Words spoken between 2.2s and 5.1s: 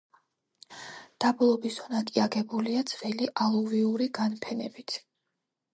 აგებულია ძველი ალუვიური განფენებით.